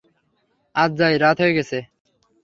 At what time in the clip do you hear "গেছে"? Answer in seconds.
1.57-1.77